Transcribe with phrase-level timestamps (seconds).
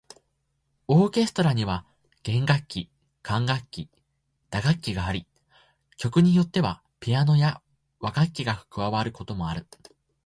[0.87, 1.85] オーケストラには
[2.23, 2.89] 弦楽器、
[3.21, 3.87] 管楽器、
[4.49, 5.27] 打楽器があり、
[5.97, 7.61] 曲によってはピアノや
[7.99, 9.67] 和楽器が加わることもある。